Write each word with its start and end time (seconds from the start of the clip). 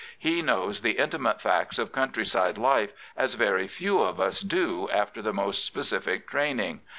He 0.17 0.41
knows 0.41 0.81
the 0.81 0.93
48 0.95 0.97
George 0.97 0.97
Meredith 0.97 1.03
intimate 1.13 1.41
facts 1.41 1.77
of 1.77 1.91
countryside 1.91 2.57
life 2.57 2.91
as 3.15 3.35
very 3.35 3.67
few 3.67 3.99
of 3.99 4.19
us 4.19 4.41
do 4.41 4.89
after 4.89 5.21
the 5.21 5.31
most 5.31 5.63
specific 5.63 6.27
training. 6.27 6.81